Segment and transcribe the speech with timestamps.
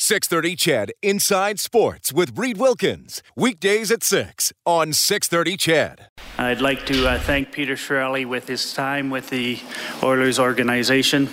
[0.00, 3.20] 630 CHED Inside Sports with Reid Wilkins.
[3.34, 6.06] Weekdays at 6 on 630 CHED.
[6.38, 9.58] I'd like to uh, thank Peter Chiarelli with his time with the
[10.00, 11.28] Oilers organization.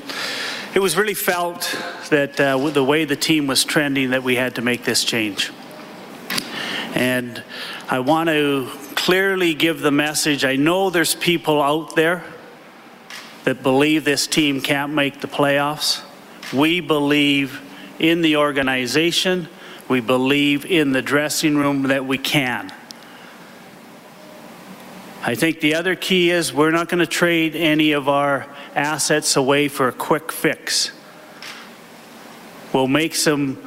[0.73, 1.77] It was really felt
[2.09, 5.03] that uh, with the way the team was trending that we had to make this
[5.03, 5.51] change.
[6.95, 7.43] And
[7.87, 10.43] I want to clearly give the message.
[10.43, 12.23] I know there's people out there
[13.43, 16.01] that believe this team can't make the playoffs.
[16.51, 17.61] We believe
[17.99, 19.47] in the organization.
[19.87, 22.73] We believe in the dressing room that we can.
[25.21, 29.35] I think the other key is we're not going to trade any of our assets
[29.35, 30.91] away for a quick fix.
[32.73, 33.57] We'll make some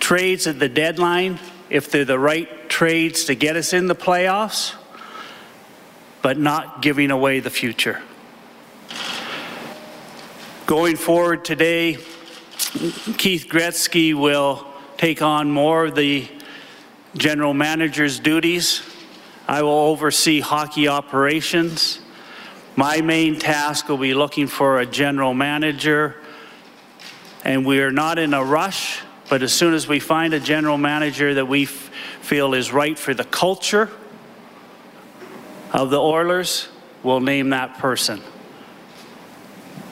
[0.00, 4.74] trades at the deadline if they're the right trades to get us in the playoffs,
[6.22, 8.02] but not giving away the future.
[10.66, 11.98] Going forward today,
[12.70, 14.64] Keith Gretzky will
[14.96, 16.28] take on more of the
[17.16, 18.82] general manager's duties.
[19.48, 21.98] I will oversee hockey operations.
[22.76, 26.14] My main task will be looking for a general manager,
[27.44, 30.78] and we are not in a rush, but as soon as we find a general
[30.78, 31.90] manager that we f-
[32.20, 33.90] feel is right for the culture
[35.72, 36.68] of the Oilers,
[37.02, 38.22] we'll name that person.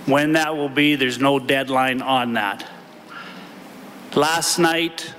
[0.09, 2.67] When that will be, there's no deadline on that.
[4.15, 5.13] Last night,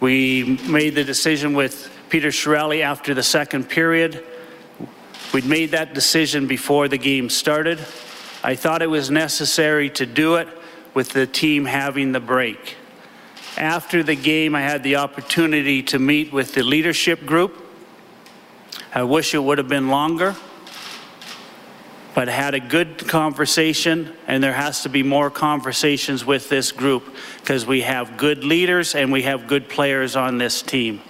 [0.00, 4.24] we made the decision with Peter Chiarelli after the second period.
[5.32, 7.78] We'd made that decision before the game started.
[8.42, 10.48] I thought it was necessary to do it
[10.92, 12.76] with the team having the break.
[13.56, 17.64] After the game, I had the opportunity to meet with the leadership group.
[18.92, 20.34] I wish it would have been longer
[22.14, 27.14] but had a good conversation, and there has to be more conversations with this group
[27.40, 31.00] because we have good leaders and we have good players on this team.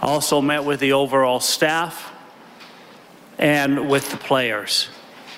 [0.00, 2.10] Also met with the overall staff
[3.38, 4.88] and with the players.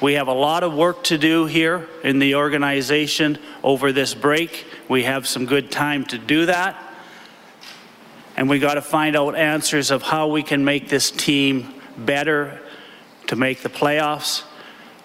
[0.00, 4.66] We have a lot of work to do here in the organization over this break.
[4.88, 6.80] We have some good time to do that.
[8.36, 12.61] And we got to find out answers of how we can make this team better
[13.26, 14.44] to make the playoffs.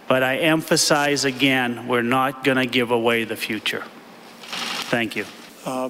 [0.07, 3.83] But I emphasize again, we're not going to give away the future.
[4.89, 5.25] Thank you.
[5.65, 5.89] Uh,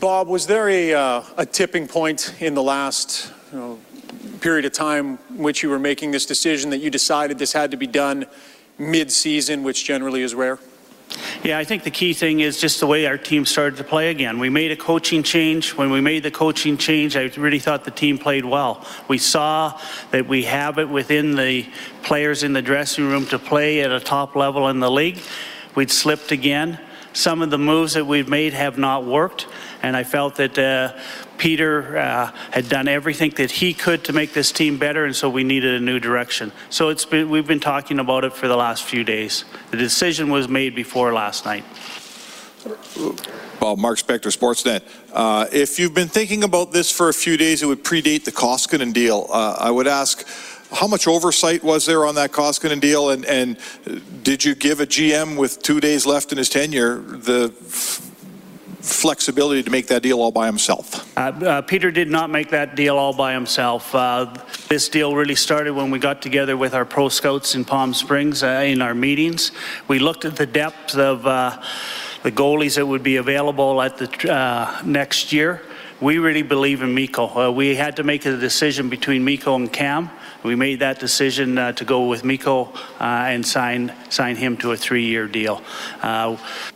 [0.00, 3.78] Bob, was there a, uh, a tipping point in the last you know,
[4.40, 7.70] period of time in which you were making this decision that you decided this had
[7.70, 8.26] to be done
[8.78, 10.58] mid-season, which generally is rare?
[11.44, 14.10] Yeah, I think the key thing is just the way our team started to play
[14.10, 14.38] again.
[14.38, 15.76] We made a coaching change.
[15.76, 18.86] When we made the coaching change, I really thought the team played well.
[19.08, 19.78] We saw
[20.10, 21.66] that we have it within the
[22.02, 25.20] players in the dressing room to play at a top level in the league.
[25.74, 26.80] We'd slipped again.
[27.12, 29.46] Some of the moves that we've made have not worked,
[29.84, 30.98] and I felt that uh,
[31.36, 35.28] Peter uh, had done everything that he could to make this team better, and so
[35.28, 36.52] we needed a new direction.
[36.70, 39.44] So it's been, we've been talking about it for the last few days.
[39.72, 41.64] The decision was made before last night.
[43.60, 44.82] Well, Mark Spector, Sportsnet.
[45.12, 48.32] Uh, if you've been thinking about this for a few days, it would predate the
[48.32, 49.26] Koskinen deal.
[49.30, 50.26] Uh, I would ask,
[50.72, 53.58] how much oversight was there on that Koskinen deal, and, and
[54.22, 57.52] did you give a GM with two days left in his tenure the
[58.84, 61.16] flexibility to make that deal all by himself?
[61.16, 63.94] Uh, uh, Peter did not make that deal all by himself.
[63.94, 64.34] Uh,
[64.68, 68.42] this deal really started when we got together with our pro scouts in Palm Springs
[68.42, 69.52] uh, in our meetings.
[69.88, 71.62] We looked at the depth of uh,
[72.22, 75.62] the goalies that would be available at the uh, next year.
[76.00, 77.52] We really believe in Mikko.
[77.52, 80.10] we had to make a decision between Mikko and Cam.
[80.42, 85.28] We made that decision to go with Mikko and sign sign him to a three-year
[85.28, 85.62] deal.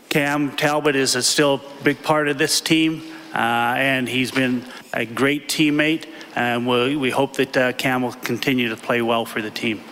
[0.08, 3.02] Cam Talbot is a still big part of this team,
[3.34, 4.64] uh, and he's been
[4.94, 6.06] a great teammate.
[6.34, 9.82] And we, we hope that uh, Cam will continue to play well for the team.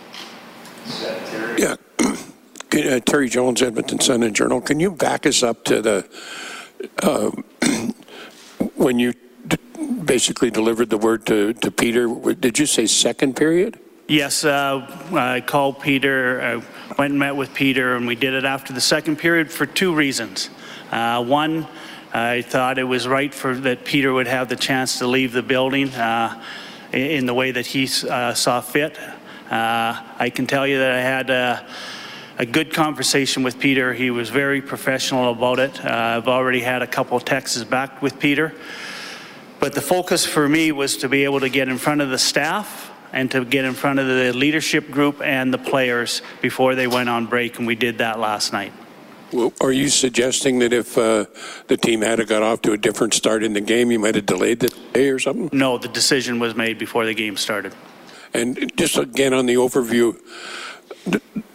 [1.57, 1.75] Yeah.
[2.77, 4.59] Uh, Terry Jones, Edmonton Sun and Journal.
[4.59, 6.07] Can you back us up to the
[7.01, 7.31] uh,
[8.75, 9.13] when you
[9.47, 9.57] d-
[10.03, 12.07] basically delivered the word to, to Peter?
[12.33, 13.79] Did you say second period?
[14.07, 16.61] Yes, uh, I called Peter, uh,
[16.97, 19.93] went and met with Peter, and we did it after the second period for two
[19.93, 20.49] reasons.
[20.91, 21.67] Uh, one,
[22.13, 25.43] I thought it was right for, that Peter would have the chance to leave the
[25.43, 26.41] building uh,
[26.93, 28.97] in the way that he uh, saw fit.
[29.51, 31.67] Uh, I can tell you that I had a,
[32.37, 33.93] a good conversation with Peter.
[33.93, 35.83] He was very professional about it.
[35.83, 38.53] Uh, I've already had a couple texts back with Peter.
[39.59, 42.17] But the focus for me was to be able to get in front of the
[42.17, 46.87] staff and to get in front of the leadership group and the players before they
[46.87, 48.73] went on break, and we did that last night.
[49.33, 51.25] Well, Are you suggesting that if uh,
[51.67, 54.25] the team had got off to a different start in the game, you might have
[54.25, 55.49] delayed the day or something?
[55.51, 57.73] No, the decision was made before the game started.
[58.33, 60.17] And just again on the overview,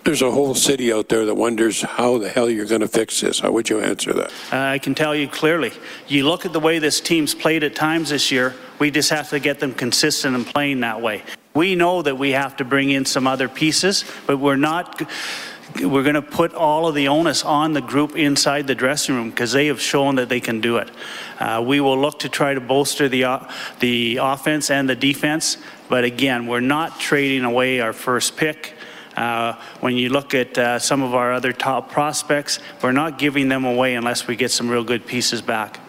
[0.04, 3.20] there's a whole city out there that wonders how the hell you're going to fix
[3.20, 3.40] this.
[3.40, 4.30] How would you answer that?
[4.52, 5.72] Uh, I can tell you clearly.
[6.08, 9.30] You look at the way this team's played at times this year, we just have
[9.30, 11.22] to get them consistent and playing that way.
[11.54, 15.02] We know that we have to bring in some other pieces, but we're not.
[15.80, 19.30] We're going to put all of the onus on the group inside the dressing room
[19.30, 20.90] because they have shown that they can do it.
[21.40, 23.48] Uh, we will look to try to bolster the o-
[23.80, 25.56] the offense and the defense,
[25.88, 28.74] but again, we're not trading away our first pick.
[29.16, 33.48] Uh, when you look at uh, some of our other top prospects, we're not giving
[33.48, 35.80] them away unless we get some real good pieces back.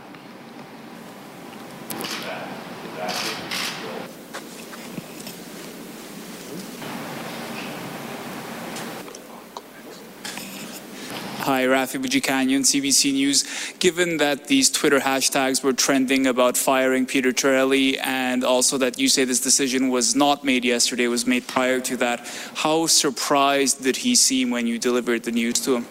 [11.44, 13.44] Hi, Raffy Boudjikanian, CBC News.
[13.80, 19.10] Given that these Twitter hashtags were trending about firing Peter Chiarelli and also that you
[19.10, 22.26] say this decision was not made yesterday, was made prior to that,
[22.56, 25.86] how surprised did he seem when you delivered the news to him?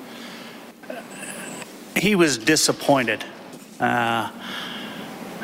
[1.97, 3.23] he was disappointed,
[3.79, 4.31] uh,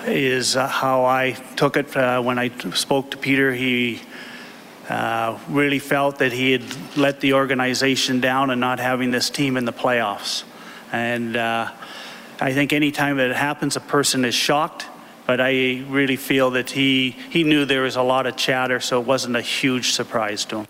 [0.06, 1.94] is uh, how I took it.
[1.94, 4.00] Uh, when I spoke to Peter, he
[4.88, 6.64] uh, really felt that he had
[6.96, 10.44] let the organization down and not having this team in the playoffs.
[10.92, 11.70] And uh,
[12.40, 14.86] I think anytime that it happens, a person is shocked.
[15.26, 18.98] But I really feel that he, he knew there was a lot of chatter, so
[18.98, 20.68] it wasn't a huge surprise to him.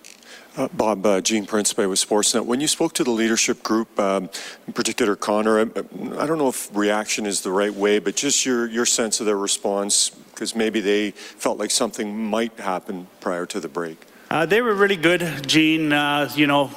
[0.57, 2.45] Uh, Bob, uh, Gene Principe with Sportsnet.
[2.45, 4.29] When you spoke to the leadership group, um,
[4.67, 8.45] in particular Connor, I, I don't know if reaction is the right way, but just
[8.45, 13.45] your, your sense of their response, because maybe they felt like something might happen prior
[13.45, 13.99] to the break.
[14.31, 15.93] Uh, they were really good, Gene.
[15.93, 16.71] Uh, you know,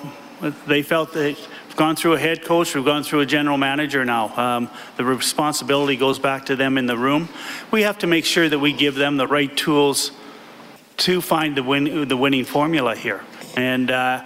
[0.65, 1.37] they felt that
[1.67, 4.35] we've gone through a head coach, we've gone through a general manager now.
[4.35, 7.29] Um, the responsibility goes back to them in the room.
[7.69, 10.11] We have to make sure that we give them the right tools
[10.97, 13.21] to find the, win, the winning formula here.
[13.55, 14.25] And, uh,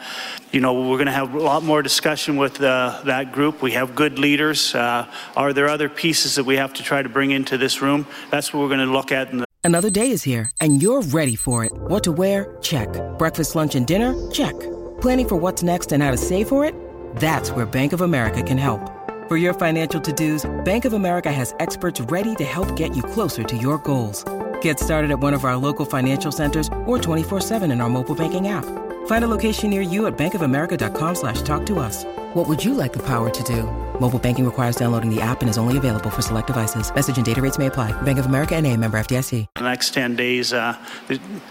[0.56, 3.62] you know, we're going to have a lot more discussion with uh, that group.
[3.62, 4.74] We have good leaders.
[4.74, 5.06] Uh,
[5.36, 8.08] are there other pieces that we have to try to bring into this room?
[8.32, 11.36] That's what we're going to look at the Another day is here, and you're ready
[11.36, 11.74] for it.
[11.74, 12.56] What to wear?
[12.62, 12.88] Check.
[13.18, 14.14] Breakfast, lunch, and dinner?
[14.32, 14.54] Check.
[15.02, 16.76] Planning for what's next and how to save for it?
[17.16, 18.92] That's where Bank of America can help.
[19.28, 23.44] For your financial to-dos, Bank of America has experts ready to help get you closer
[23.44, 24.24] to your goals.
[24.62, 28.50] Get started at one of our local financial centers or 24-7 in our mobile banking
[28.50, 28.85] app.
[29.08, 32.04] Find a location near you at bankofamerica.com slash talk to us.
[32.36, 33.64] What would you like the power to do?
[34.00, 36.94] Mobile banking requires downloading the app and is only available for select devices.
[36.94, 37.94] Message and data rates may apply.
[38.02, 39.48] Bank of America and a member FDIC.
[39.56, 40.52] the next 10 days.
[40.52, 40.78] Uh,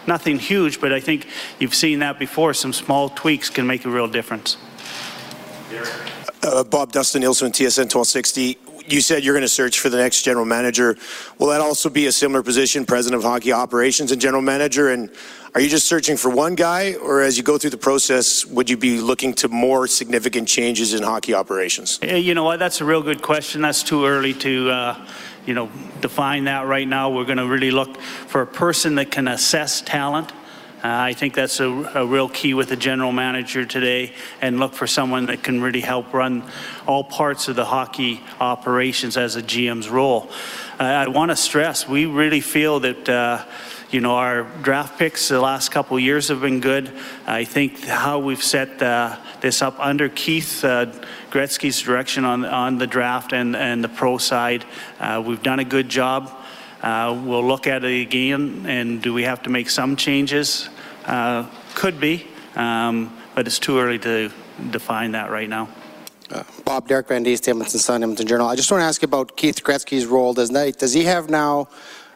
[0.06, 1.26] nothing huge, but I think
[1.58, 2.52] you've seen that before.
[2.54, 4.58] Some small tweaks can make a real difference.
[6.42, 8.58] Uh, Bob Dustin Nielsen, TSN 1260.
[8.86, 10.96] You said you're going to search for the next general manager.
[11.38, 14.90] Will that also be a similar position, president of hockey operations and general manager?
[14.90, 15.10] And
[15.54, 18.68] are you just searching for one guy, or as you go through the process, would
[18.68, 21.98] you be looking to more significant changes in hockey operations?
[22.02, 22.58] You know what?
[22.58, 23.62] That's a real good question.
[23.62, 25.06] That's too early to, uh,
[25.46, 27.10] you know, define that right now.
[27.10, 30.32] We're going to really look for a person that can assess talent.
[30.86, 34.12] I think that's a, a real key with the general manager today,
[34.42, 36.44] and look for someone that can really help run
[36.86, 40.30] all parts of the hockey operations as a GM's role.
[40.78, 43.08] Uh, I want to stress we really feel that.
[43.08, 43.44] Uh,
[43.90, 46.90] you know, our draft picks the last couple years have been good.
[47.28, 50.86] I think how we've set uh, this up under Keith uh,
[51.30, 54.64] Gretzky's direction on, on the draft and, and the pro side,
[54.98, 56.28] uh, we've done a good job.
[56.82, 60.68] Uh, we'll look at it again, and do we have to make some changes?
[61.04, 64.30] Uh, could be, um, but it's too early to
[64.70, 65.68] define that right now.
[66.64, 68.48] Bob Derek Van Diest, Edmonton Sun, Edmonton Journal.
[68.48, 70.32] I just want to ask you about Keith Gretzky's role.
[70.32, 71.68] Does, does he have now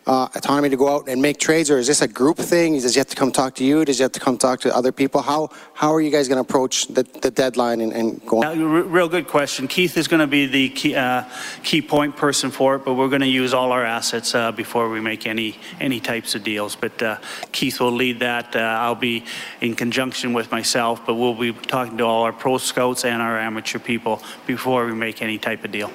[0.09, 2.73] uh, autonomy to go out and make trades, or is this a group thing?
[2.73, 3.85] Does he have to come talk to you?
[3.85, 5.21] Does he have to come talk to other people?
[5.21, 8.41] How how are you guys going to approach the, the deadline and, and go?
[8.41, 9.69] Re- real good question.
[9.69, 11.25] Keith is going to be the key, uh,
[11.62, 14.88] key point person for it, but we're going to use all our assets uh, before
[14.88, 16.75] we make any any types of deals.
[16.75, 17.19] But uh,
[17.53, 18.57] Keith will lead that.
[18.57, 19.25] Uh, I'll be
[19.61, 23.38] in conjunction with myself, but we'll be talking to all our pro scouts and our
[23.38, 25.91] amateur people before we make any type of deal.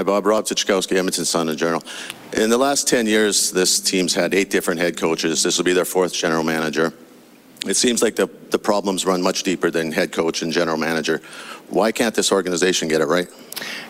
[0.00, 0.24] Hi, Bob.
[0.24, 1.82] Rob Tychkowski, Edmonton Sun and Journal.
[2.32, 5.42] In the last 10 years, this team's had eight different head coaches.
[5.42, 6.94] This will be their fourth general manager.
[7.66, 11.20] It seems like the, the problems run much deeper than head coach and general manager.
[11.68, 13.28] Why can't this organization get it right?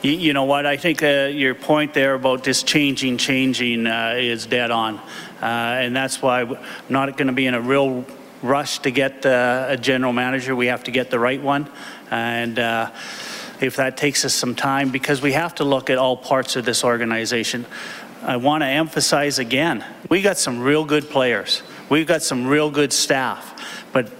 [0.02, 0.66] You, you know what?
[0.66, 4.98] I think uh, your point there about just changing, changing uh, is dead on.
[5.40, 8.04] Uh, and that's why I'm not going to be in a real
[8.42, 10.56] rush to get uh, a general manager.
[10.56, 11.70] We have to get the right one.
[12.10, 12.90] And uh,
[13.60, 16.64] if that takes us some time, because we have to look at all parts of
[16.64, 17.66] this organization.
[18.22, 21.62] I want to emphasize again, we got some real good players.
[21.88, 23.86] We've got some real good staff.
[23.92, 24.10] But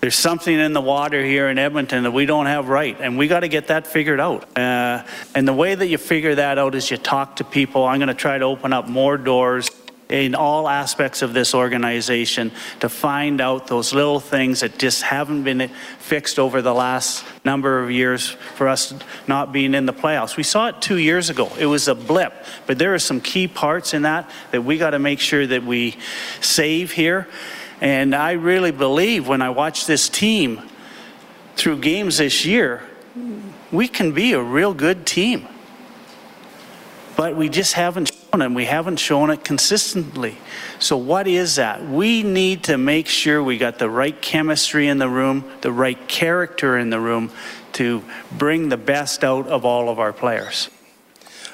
[0.00, 3.28] there's something in the water here in Edmonton that we don't have right, and we
[3.28, 4.56] got to get that figured out.
[4.56, 7.84] Uh, and the way that you figure that out is you talk to people.
[7.84, 9.70] I'm going to try to open up more doors
[10.12, 15.42] in all aspects of this organization to find out those little things that just haven't
[15.42, 18.92] been fixed over the last number of years for us
[19.26, 20.36] not being in the playoffs.
[20.36, 21.50] We saw it two years ago.
[21.58, 22.34] It was a blip,
[22.66, 25.64] but there are some key parts in that that we got to make sure that
[25.64, 25.96] we
[26.42, 27.26] save here.
[27.80, 30.60] And I really believe when I watch this team
[31.56, 32.82] through games this year,
[33.72, 35.48] we can be a real good team.
[37.22, 40.36] But we just haven't shown and we haven't shown it consistently.
[40.80, 41.80] So what is that?
[41.86, 46.08] We need to make sure we got the right chemistry in the room, the right
[46.08, 47.30] character in the room
[47.74, 48.02] to
[48.36, 50.68] bring the best out of all of our players.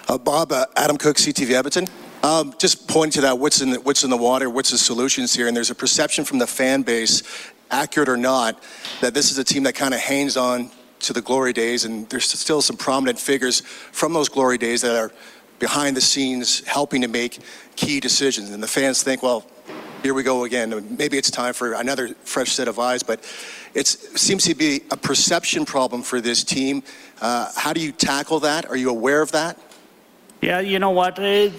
[0.08, 1.86] Uh, Bob, uh, Adam Cook, CTV Edmonton.
[2.22, 5.34] Um, just pointing to that, what's in, the, what's in the water, what's the solutions
[5.34, 7.22] here, and there's a perception from the fan base,
[7.70, 8.62] accurate or not,
[9.02, 10.70] that this is a team that kind of hangs on
[11.00, 14.96] to the glory days, and there's still some prominent figures from those glory days that
[14.96, 15.12] are
[15.58, 17.38] behind the scenes helping to make
[17.76, 18.50] key decisions.
[18.50, 19.44] And the fans think, well,
[20.02, 20.96] here we go again.
[20.96, 23.20] Maybe it's time for another fresh set of eyes, but
[23.74, 26.82] it seems to be a perception problem for this team.
[27.20, 28.66] Uh, how do you tackle that?
[28.66, 29.58] Are you aware of that?
[30.40, 31.18] Yeah, you know what?
[31.18, 31.52] It,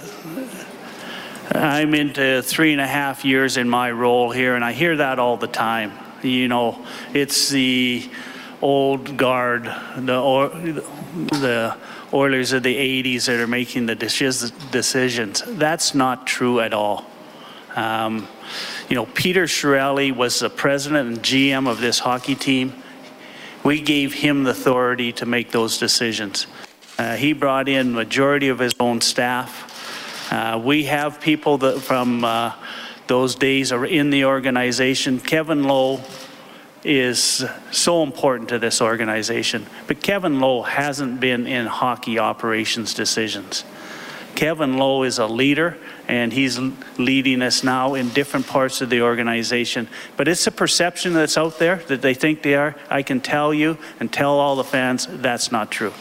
[1.51, 5.19] I'm into three and a half years in my role here, and I hear that
[5.19, 5.91] all the time.
[6.23, 8.09] You know, it's the
[8.61, 9.63] old guard,
[9.97, 11.75] the, or, the
[12.11, 15.43] Oilers of the 80s that are making the decisions.
[15.45, 17.05] That's not true at all.
[17.75, 18.27] Um,
[18.89, 22.73] you know, Peter Chiarelli was the president and GM of this hockey team.
[23.63, 26.47] We gave him the authority to make those decisions.
[26.97, 30.31] Uh, he brought in majority of his own staff.
[30.31, 32.53] Uh, we have people that from uh,
[33.07, 35.19] those days are in the organization.
[35.19, 36.01] Kevin Lowe
[36.83, 39.65] is so important to this organization.
[39.88, 43.63] But Kevin Lowe hasn't been in hockey operations decisions.
[44.36, 46.57] Kevin Lowe is a leader, and he's
[46.98, 49.89] leading us now in different parts of the organization.
[50.15, 52.75] But it's a perception that's out there that they think they are.
[52.89, 55.93] I can tell you and tell all the fans that's not true.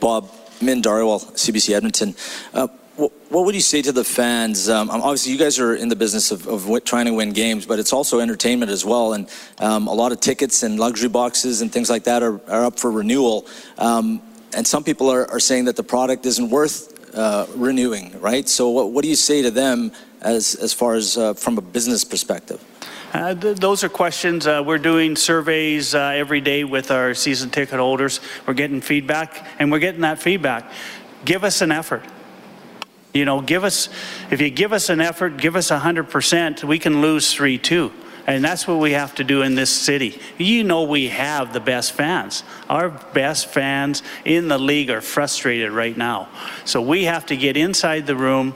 [0.00, 0.30] Bob,
[0.62, 2.14] Min Dhariwal, CBC Edmonton.
[2.54, 4.68] Uh, what would you say to the fans?
[4.68, 7.78] Um, obviously, you guys are in the business of, of, trying to win games, but
[7.78, 9.12] it's also entertainment as well.
[9.12, 9.28] And
[9.58, 12.78] um, a lot of tickets and luxury boxes and things like that are, are up
[12.78, 13.46] for renewal.
[13.78, 14.20] Um,
[14.54, 18.48] and some people are, are, saying that the product isn't worth uh, renewing, right?
[18.48, 21.62] So, what, what, do you say to them as, as far as uh, from a
[21.62, 22.62] business perspective?
[23.12, 24.46] Uh, th- those are questions.
[24.46, 28.20] Uh, we're doing surveys uh, every day with our season ticket holders.
[28.46, 30.70] We're getting feedback, and we're getting that feedback.
[31.24, 32.02] Give us an effort
[33.12, 33.88] you know, give us,
[34.30, 37.92] if you give us an effort, give us 100%, we can lose 3 2.
[38.26, 40.20] And that's what we have to do in this city.
[40.38, 42.44] You know, we have the best fans.
[42.68, 46.28] Our best fans in the league are frustrated right now.
[46.64, 48.54] So we have to get inside the room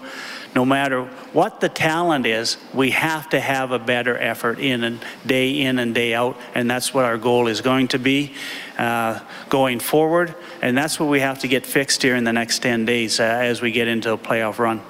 [0.54, 5.04] no matter what the talent is, we have to have a better effort in and
[5.26, 8.32] day in and day out, and that's what our goal is going to be
[8.78, 12.60] uh, going forward, and that's what we have to get fixed here in the next
[12.60, 14.80] 10 days uh, as we get into a playoff run.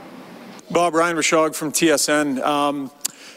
[0.70, 2.42] Bob Ryan Rishaug from TSN.
[2.42, 2.90] Um,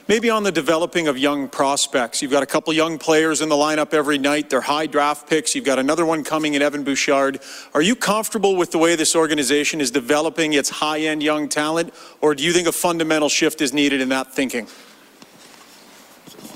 [0.07, 2.21] Maybe on the developing of young prospects.
[2.21, 4.49] You've got a couple young players in the lineup every night.
[4.49, 5.53] They're high draft picks.
[5.53, 7.41] You've got another one coming in Evan Bouchard.
[7.73, 11.93] Are you comfortable with the way this organization is developing its high end young talent,
[12.21, 14.67] or do you think a fundamental shift is needed in that thinking?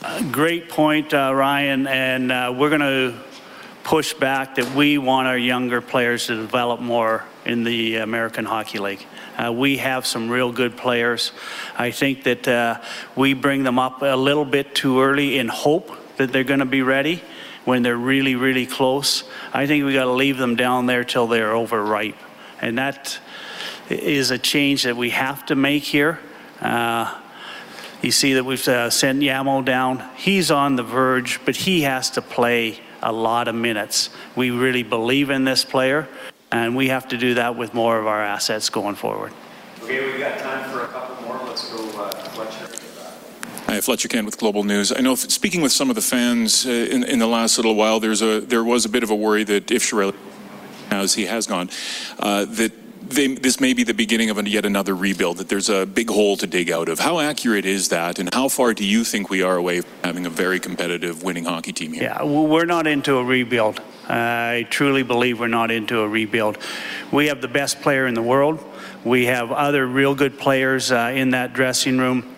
[0.01, 1.88] Uh, great point, uh, Ryan.
[1.88, 3.20] And uh, we're going to
[3.84, 8.79] push back that we want our younger players to develop more in the American Hockey
[8.79, 9.05] League.
[9.38, 11.32] Uh, we have some real good players.
[11.78, 12.82] I think that uh,
[13.16, 16.66] we bring them up a little bit too early in hope that they're going to
[16.66, 17.24] be ready
[17.66, 19.24] when they're really, really close.
[19.54, 22.18] I think we got to leave them down there till they're overripe.
[22.60, 23.20] And that
[23.90, 26.20] is a change that we have to make here.
[26.60, 27.20] Uh,
[28.02, 30.04] you see that we've uh, sent Yamo down.
[30.16, 34.10] He's on the verge, but he has to play a lot of minutes.
[34.36, 36.08] We really believe in this player.
[36.51, 39.34] And we have to do that with more of our assets going forward.
[39.84, 41.39] Okay, we've got time for a couple more.
[41.48, 42.67] Let's go, uh, Fletcher.
[43.67, 44.91] Hi, Fletcher Kent with Global News.
[44.91, 48.01] I know, speaking with some of the fans uh, in, in the last little while,
[48.01, 50.13] there's a there was a bit of a worry that if Chiarelli,
[50.89, 51.70] as he has gone,
[52.20, 55.38] uh, that they, this may be the beginning of yet another rebuild.
[55.38, 57.00] That there's a big hole to dig out of.
[57.00, 60.25] How accurate is that, and how far do you think we are away from having
[60.25, 62.03] a very competitive, winning hockey team here?
[62.03, 63.81] Yeah, we're not into a rebuild.
[64.12, 66.58] I truly believe we're not into a rebuild.
[67.12, 68.62] We have the best player in the world.
[69.06, 72.36] We have other real good players uh, in that dressing room.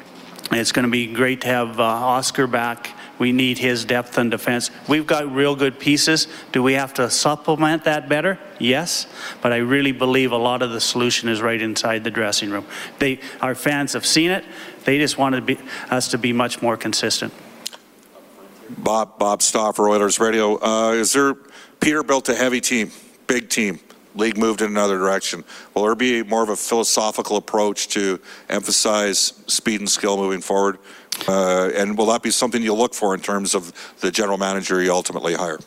[0.52, 2.92] It's going to be great to have uh, Oscar back.
[3.18, 4.70] We need his depth and defense.
[4.88, 6.28] We've got real good pieces.
[6.52, 8.38] Do we have to supplement that better?
[8.60, 9.08] Yes,
[9.42, 12.66] but I really believe a lot of the solution is right inside the dressing room.
[13.00, 14.44] They, our fans have seen it.
[14.84, 15.58] They just wanted be,
[15.90, 17.34] us to be much more consistent.
[18.70, 20.60] Bob, Bob Stauffer, Oilers Radio.
[20.62, 21.36] Uh, is there
[21.80, 22.92] Peter built a heavy team,
[23.28, 23.80] big team?
[24.16, 25.44] League moved in another direction.
[25.74, 30.78] Will there be more of a philosophical approach to emphasize speed and skill moving forward?
[31.28, 34.82] Uh, and will that be something you'll look for in terms of the general manager
[34.82, 35.60] you ultimately hire?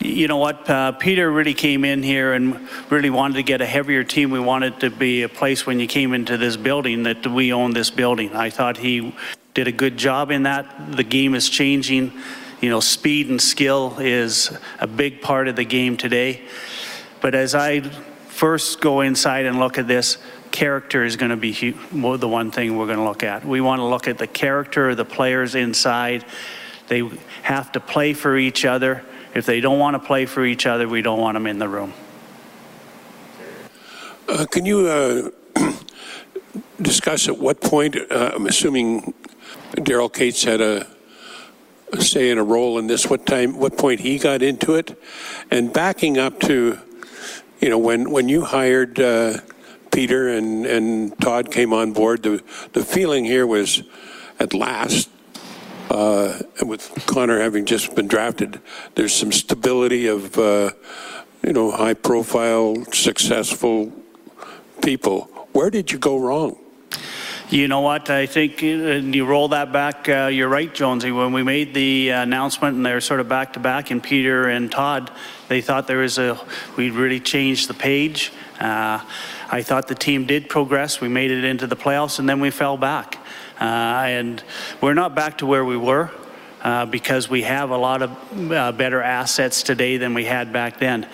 [0.00, 0.68] You know what?
[0.68, 4.30] Uh, Peter really came in here and really wanted to get a heavier team.
[4.30, 7.72] We wanted to be a place when you came into this building that we own
[7.72, 8.34] this building.
[8.34, 9.14] I thought he
[9.54, 10.92] did a good job in that.
[10.92, 12.12] The game is changing.
[12.64, 16.40] You know, speed and skill is a big part of the game today.
[17.20, 20.16] But as I first go inside and look at this,
[20.50, 23.44] character is going to be the one thing we're going to look at.
[23.44, 26.24] We want to look at the character of the players inside.
[26.88, 27.06] They
[27.42, 29.04] have to play for each other.
[29.34, 31.68] If they don't want to play for each other, we don't want them in the
[31.68, 31.92] room.
[34.26, 35.30] Uh, can you uh,
[36.80, 39.12] discuss at what point, uh, I'm assuming
[39.76, 40.93] Daryl Katz had a, a,
[42.00, 45.00] say in a role in this, what time, what point he got into it?
[45.50, 46.78] And backing up to,
[47.60, 49.38] you know, when, when you hired uh,
[49.92, 53.82] Peter and, and Todd came on board, the, the feeling here was
[54.38, 55.08] at last
[55.90, 58.60] uh, with Connor having just been drafted,
[58.94, 60.70] there's some stability of, uh,
[61.42, 63.92] you know, high profile, successful
[64.82, 65.22] people.
[65.52, 66.58] Where did you go wrong?
[67.54, 68.10] You know what?
[68.10, 70.08] I think uh, you roll that back.
[70.08, 71.12] Uh, you're right, Jonesy.
[71.12, 74.72] When we made the announcement and they're sort of back to back, and Peter and
[74.72, 75.12] Todd,
[75.46, 76.36] they thought there was a
[76.76, 78.32] we'd really changed the page.
[78.58, 78.98] Uh,
[79.52, 81.00] I thought the team did progress.
[81.00, 83.18] We made it into the playoffs, and then we fell back.
[83.60, 84.42] Uh, and
[84.80, 86.10] we're not back to where we were.
[86.60, 90.78] Uh, because we have a lot of uh, better assets today than we had back
[90.80, 91.06] then.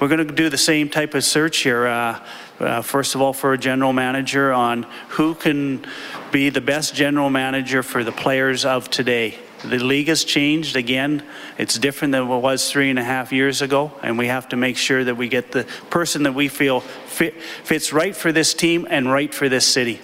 [0.00, 1.86] We're going to do the same type of search here.
[1.86, 2.24] Uh,
[2.60, 5.84] uh, first of all, for a general manager on who can
[6.30, 9.36] be the best general manager for the players of today.
[9.64, 11.24] The league has changed again.
[11.58, 14.48] It's different than what it was three and a half years ago, and we have
[14.50, 18.30] to make sure that we get the person that we feel fit, fits right for
[18.30, 20.00] this team and right for this city.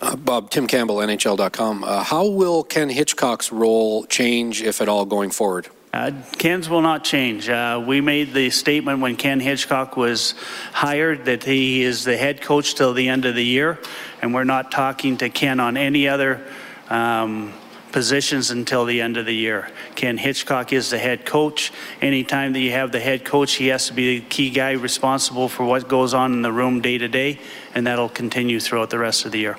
[0.00, 1.84] Uh, Bob, Tim Campbell, NHL.com.
[1.84, 5.68] Uh, how will Ken Hitchcock's role change, if at all, going forward?
[5.94, 7.50] Uh, Ken's will not change.
[7.50, 10.34] Uh, we made the statement when Ken Hitchcock was
[10.72, 13.78] hired that he is the head coach till the end of the year,
[14.22, 16.42] and we're not talking to Ken on any other
[16.88, 17.52] um,
[17.92, 19.70] positions until the end of the year.
[19.94, 21.70] Ken Hitchcock is the head coach.
[22.00, 25.50] Anytime that you have the head coach, he has to be the key guy responsible
[25.50, 27.38] for what goes on in the room day to day,
[27.74, 29.58] and that'll continue throughout the rest of the year.